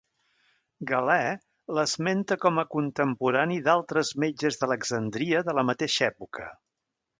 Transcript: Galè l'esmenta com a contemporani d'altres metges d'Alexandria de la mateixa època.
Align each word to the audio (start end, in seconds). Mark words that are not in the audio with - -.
Galè 0.91 1.17
l'esmenta 1.79 2.37
com 2.45 2.57
a 2.63 2.65
contemporani 2.77 3.59
d'altres 3.69 4.13
metges 4.25 4.61
d'Alexandria 4.63 5.45
de 5.51 5.59
la 5.61 5.69
mateixa 5.71 6.11
època. 6.11 6.53